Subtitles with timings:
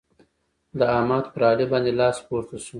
[0.77, 2.69] د احمد پر علي باندې لاس پورته شو.